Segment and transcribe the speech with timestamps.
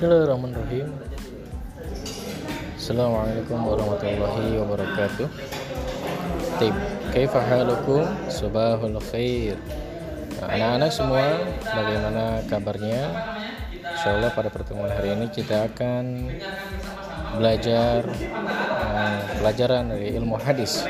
[0.00, 0.88] Bismillahirrahmanirrahim.
[2.72, 5.28] Assalamualaikum warahmatullahi wabarakatuh.
[6.56, 6.72] Tip
[7.12, 8.08] Kaifa halukum?
[8.32, 9.60] Subahul khair.
[10.40, 13.12] Nah, anak-anak semua Bagaimana kabarnya?
[13.76, 16.32] Insya Allah pada pertemuan hari ini kita akan
[17.36, 18.00] Belajar
[18.80, 20.80] uh, Pelajaran dari ilmu hadis.